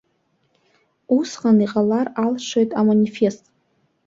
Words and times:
Усҟан 1.17 1.57
иҟалар 1.65 2.07
алшоит 2.23 2.69
аманифест. 2.79 3.43